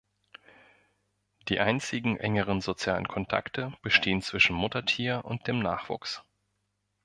Die 1.47 1.59
einzigen 1.59 2.17
engeren 2.17 2.61
sozialen 2.61 3.07
Kontakte 3.07 3.71
bestehen 3.83 4.23
zwischen 4.23 4.55
Muttertier 4.55 5.23
und 5.25 5.47
dem 5.47 5.59
Nachwuchs. 5.59 6.23